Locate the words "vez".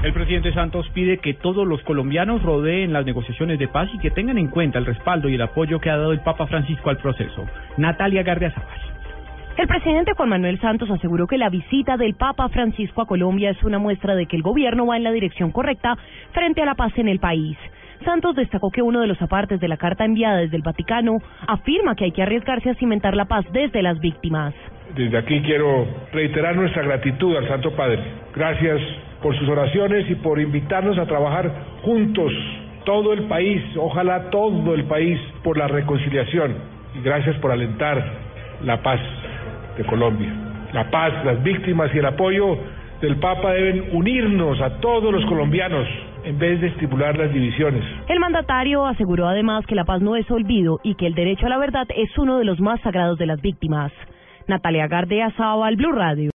46.38-46.60